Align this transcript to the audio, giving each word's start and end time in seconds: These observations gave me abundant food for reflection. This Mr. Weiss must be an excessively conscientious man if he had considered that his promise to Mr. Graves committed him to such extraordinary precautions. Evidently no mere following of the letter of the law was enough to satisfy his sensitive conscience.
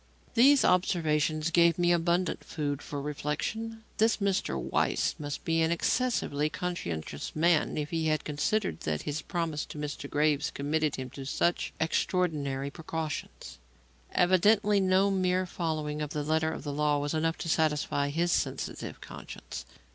These 0.33 0.65
observations 0.65 1.51
gave 1.51 1.77
me 1.77 1.91
abundant 1.91 2.43
food 2.43 2.81
for 2.81 2.99
reflection. 2.99 3.83
This 3.97 4.17
Mr. 4.17 4.59
Weiss 4.59 5.13
must 5.19 5.45
be 5.45 5.61
an 5.61 5.69
excessively 5.71 6.49
conscientious 6.49 7.35
man 7.35 7.77
if 7.77 7.91
he 7.91 8.07
had 8.07 8.23
considered 8.23 8.79
that 8.79 9.03
his 9.03 9.21
promise 9.21 9.63
to 9.65 9.77
Mr. 9.77 10.09
Graves 10.09 10.49
committed 10.49 10.95
him 10.95 11.11
to 11.11 11.23
such 11.23 11.71
extraordinary 11.79 12.71
precautions. 12.71 13.59
Evidently 14.11 14.79
no 14.79 15.11
mere 15.11 15.45
following 15.45 16.01
of 16.01 16.09
the 16.13 16.23
letter 16.23 16.51
of 16.51 16.63
the 16.63 16.73
law 16.73 16.97
was 16.97 17.13
enough 17.13 17.37
to 17.37 17.47
satisfy 17.47 18.09
his 18.09 18.31
sensitive 18.31 19.01
conscience. 19.01 19.65